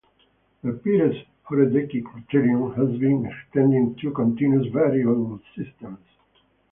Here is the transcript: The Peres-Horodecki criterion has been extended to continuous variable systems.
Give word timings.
The 0.63 0.71
Peres-Horodecki 0.73 2.03
criterion 2.03 2.71
has 2.73 2.99
been 2.99 3.23
extended 3.23 3.99
to 3.99 4.09
continuous 4.09 4.65
variable 4.73 5.39
systems. 5.55 5.99